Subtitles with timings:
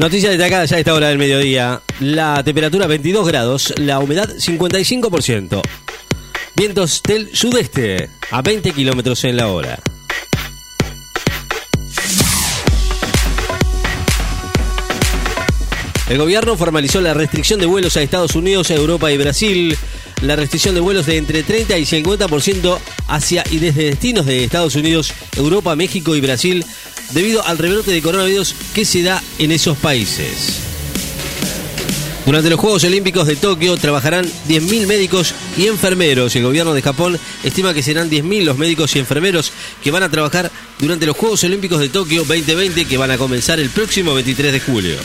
[0.00, 1.82] Noticia destacada ya a esta hora del mediodía.
[2.00, 5.60] La temperatura 22 grados, la humedad 55%.
[6.56, 9.78] Vientos del sudeste a 20 kilómetros en la hora.
[16.08, 19.76] El gobierno formalizó la restricción de vuelos a Estados Unidos, Europa y Brasil.
[20.22, 22.78] La restricción de vuelos de entre 30 y 50%
[23.08, 26.64] hacia y desde destinos de Estados Unidos, Europa, México y Brasil
[27.12, 30.60] debido al rebrote de coronavirus que se da en esos países.
[32.26, 36.36] Durante los Juegos Olímpicos de Tokio trabajarán 10.000 médicos y enfermeros.
[36.36, 40.10] El gobierno de Japón estima que serán 10.000 los médicos y enfermeros que van a
[40.10, 44.52] trabajar durante los Juegos Olímpicos de Tokio 2020 que van a comenzar el próximo 23
[44.52, 44.96] de julio.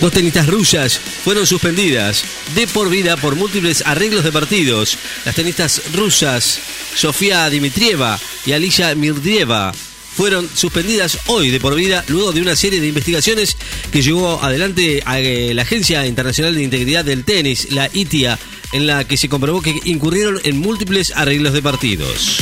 [0.00, 4.96] Dos tenistas rusas fueron suspendidas de por vida por múltiples arreglos de partidos.
[5.26, 6.58] Las tenistas rusas
[6.96, 9.72] Sofía Dimitrieva y Alicia Mirdrieva
[10.14, 13.56] fueron suspendidas hoy de por vida luego de una serie de investigaciones
[13.92, 18.38] que llevó adelante a eh, la Agencia Internacional de Integridad del Tenis, la ITIA,
[18.72, 22.38] en la que se comprobó que incurrieron en múltiples arreglos de partidos.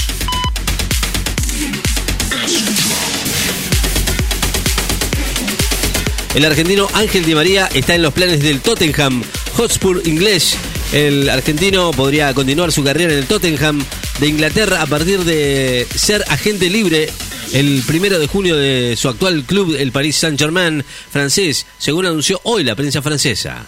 [6.35, 9.23] El argentino Ángel Di María está en los planes del Tottenham
[9.57, 10.57] Hotspur inglés.
[10.93, 13.85] El argentino podría continuar su carrera en el Tottenham
[14.21, 17.11] de Inglaterra a partir de ser agente libre
[17.53, 22.65] el primero de junio de su actual club, el Paris Saint-Germain francés, según anunció hoy
[22.65, 23.67] la prensa francesa.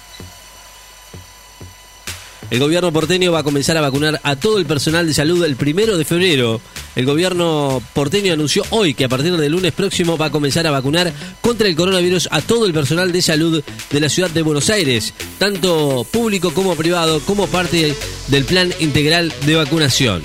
[2.50, 5.54] El gobierno porteño va a comenzar a vacunar a todo el personal de salud el
[5.54, 6.60] primero de febrero.
[6.96, 10.72] El gobierno porteño anunció hoy que a partir del lunes próximo va a comenzar a
[10.72, 14.68] vacunar contra el coronavirus a todo el personal de salud de la ciudad de Buenos
[14.68, 17.94] Aires, tanto público como privado, como parte
[18.26, 20.22] del plan integral de vacunación.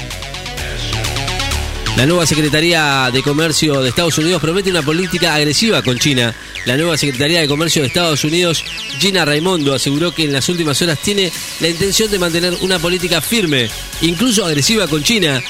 [1.98, 6.36] La nueva Secretaría de Comercio de Estados Unidos promete una política agresiva con China.
[6.66, 8.66] La nueva Secretaría de Comercio de Estados Unidos,
[9.00, 13.22] Gina Raimondo, aseguró que en las últimas horas tiene la intención de mantener una política
[13.22, 13.70] firme,
[14.02, 15.42] incluso agresiva con China,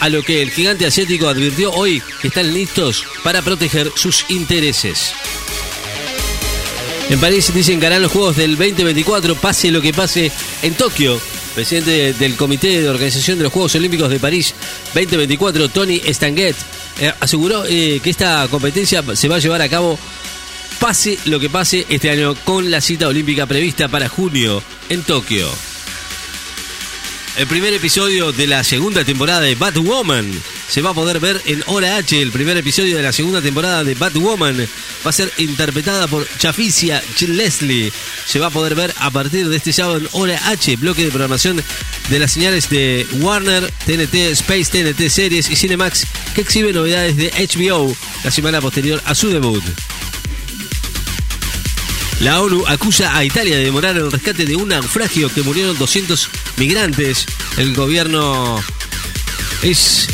[0.00, 5.12] a lo que el gigante asiático advirtió hoy que están listos para proteger sus intereses.
[7.10, 10.32] En París dicen que harán los Juegos del 2024, pase lo que pase
[10.62, 11.20] en Tokio
[11.54, 14.54] presidente del Comité de Organización de los Juegos Olímpicos de París
[14.94, 16.56] 2024, Tony Stanguet,
[17.00, 19.98] eh, aseguró eh, que esta competencia se va a llevar a cabo
[20.78, 25.69] pase lo que pase este año con la cita olímpica prevista para junio en Tokio.
[27.36, 30.30] El primer episodio de la segunda temporada de Batwoman
[30.68, 32.20] se va a poder ver en Hora H.
[32.20, 34.68] El primer episodio de la segunda temporada de Batwoman
[35.04, 37.92] va a ser interpretada por Chaficia Leslie.
[38.26, 41.10] Se va a poder ver a partir de este sábado en Hora H, bloque de
[41.10, 41.62] programación
[42.08, 47.30] de las señales de Warner, TNT, Space, TNT Series y Cinemax, que exhibe novedades de
[47.30, 49.62] HBO la semana posterior a su debut.
[52.20, 56.28] La ONU acusa a Italia de demorar el rescate de un naufragio que murieron 200
[56.58, 57.24] migrantes.
[57.56, 58.62] El gobierno
[59.62, 60.06] es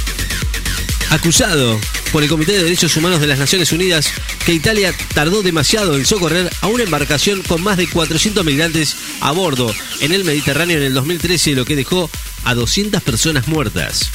[1.11, 1.81] acusado
[2.13, 4.13] por el Comité de Derechos Humanos de las Naciones Unidas
[4.45, 9.33] que Italia tardó demasiado en socorrer a una embarcación con más de 400 migrantes a
[9.33, 12.09] bordo en el Mediterráneo en el 2013, lo que dejó
[12.45, 14.13] a 200 personas muertas.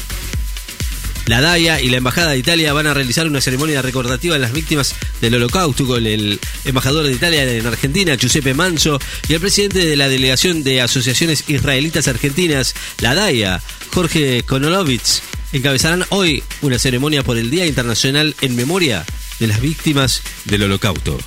[1.31, 4.51] La DAIA y la Embajada de Italia van a realizar una ceremonia recordativa a las
[4.51, 8.99] víctimas del holocausto con el embajador de Italia en Argentina, Giuseppe Manso,
[9.29, 13.61] y el presidente de la Delegación de Asociaciones Israelitas Argentinas, la DAIA,
[13.93, 15.21] Jorge Konolovitz,
[15.53, 19.05] encabezarán hoy una ceremonia por el Día Internacional en memoria
[19.39, 21.17] de las víctimas del holocausto.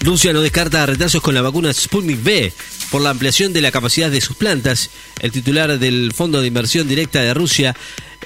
[0.00, 2.52] Rusia no descarta retrasos con la vacuna Sputnik V
[2.92, 4.90] por la ampliación de la capacidad de sus plantas.
[5.20, 7.74] El titular del Fondo de Inversión Directa de Rusia,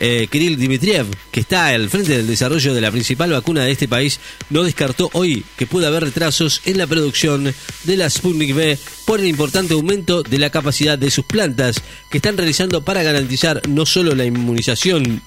[0.01, 3.87] eh, Kirill Dmitriev, que está al frente del desarrollo de la principal vacuna de este
[3.87, 4.19] país,
[4.51, 7.55] no descartó hoy que pueda haber retrasos en la producción
[7.85, 12.19] de la Sputnik V por el importante aumento de la capacidad de sus plantas que
[12.19, 15.23] están realizando para garantizar no solo la inmunización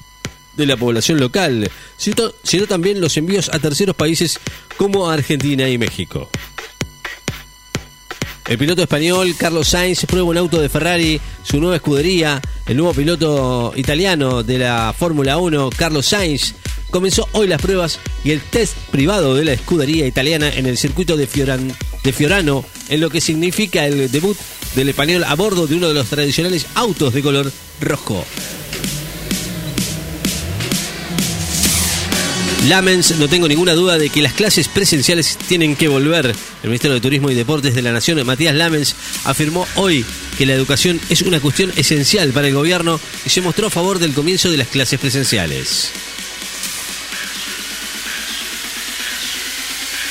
[0.57, 4.37] de la población local, sino, sino también los envíos a terceros países
[4.75, 6.29] como Argentina y México.
[8.49, 12.41] El piloto español Carlos Sainz prueba un auto de Ferrari, su nueva escudería.
[12.65, 16.55] El nuevo piloto italiano de la Fórmula 1, Carlos Sainz,
[16.89, 21.15] comenzó hoy las pruebas y el test privado de la escudería italiana en el circuito
[21.15, 21.71] de, Fioran,
[22.03, 24.35] de Fiorano, en lo que significa el debut
[24.73, 28.25] del español a bordo de uno de los tradicionales autos de color rojo.
[32.67, 36.27] Lamens, no tengo ninguna duda de que las clases presenciales tienen que volver.
[36.27, 40.05] El Ministerio de Turismo y Deportes de la Nación, Matías Lamens, afirmó hoy
[40.37, 43.97] que la educación es una cuestión esencial para el gobierno y se mostró a favor
[43.99, 45.91] del comienzo de las clases presenciales.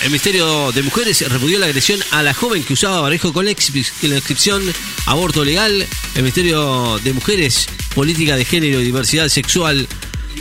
[0.03, 3.51] El Ministerio de Mujeres repudió la agresión a la joven que usaba barrejo con la
[3.51, 4.63] inscripción
[5.07, 5.87] aborto legal.
[6.15, 9.87] El Ministerio de Mujeres, Política de Género y Diversidad Sexual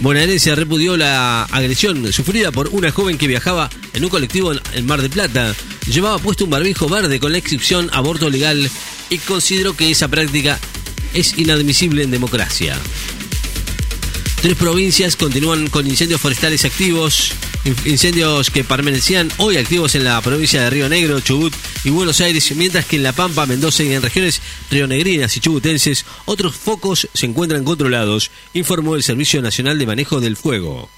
[0.02, 5.02] bonaerense repudió la agresión sufrida por una joven que viajaba en un colectivo en Mar
[5.02, 5.56] de Plata.
[5.92, 8.70] Llevaba puesto un barbijo verde con la inscripción aborto legal
[9.10, 10.60] y consideró que esa práctica
[11.14, 12.78] es inadmisible en democracia.
[14.42, 17.32] Tres provincias continúan con incendios forestales activos,
[17.86, 21.54] incendios que permanecían hoy activos en la provincia de Río Negro, Chubut
[21.84, 26.06] y Buenos Aires, mientras que en La Pampa, Mendoza y en regiones rionegrinas y chubutenses
[26.26, 30.90] otros focos se encuentran controlados, informó el Servicio Nacional de Manejo del Fuego.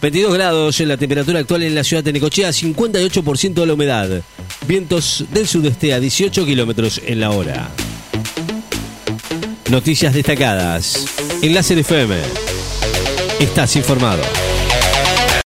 [0.00, 4.22] 22 grados en la temperatura actual en la ciudad de Necochea, 58% de la humedad.
[4.66, 7.70] Vientos del sudeste a 18 kilómetros en la hora.
[9.70, 11.29] Noticias destacadas.
[11.42, 12.20] En Láser FM.
[13.40, 14.49] Estás informado.